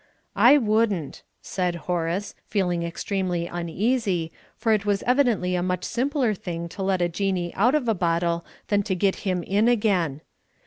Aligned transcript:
"I 0.35 0.57
wouldn't," 0.57 1.21
said 1.43 1.75
Horace, 1.85 2.33
feeling 2.47 2.81
extremely 2.81 3.45
uneasy, 3.45 4.31
for 4.57 4.71
it 4.73 4.83
was 4.83 5.03
evidently 5.03 5.53
a 5.53 5.61
much 5.61 5.83
simpler 5.83 6.33
thing 6.33 6.67
to 6.69 6.81
let 6.81 7.03
a 7.03 7.07
Jinnee 7.07 7.53
out 7.53 7.75
of 7.75 7.87
a 7.87 7.93
bottle 7.93 8.43
than 8.69 8.81
to 8.81 8.95
get 8.95 9.17
him 9.27 9.43
in 9.43 9.67
again. 9.67 10.21